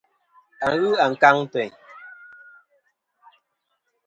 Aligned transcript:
A 0.67 0.69
ghɨ 0.79 0.89
ankaŋ 1.05 1.37
teyn. 1.51 1.71